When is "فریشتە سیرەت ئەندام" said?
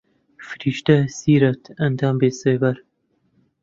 0.47-2.15